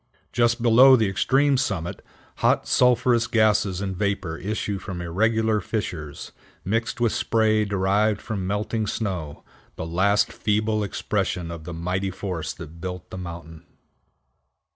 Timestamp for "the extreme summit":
0.95-2.03